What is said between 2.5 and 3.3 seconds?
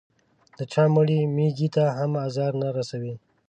نه رسوي.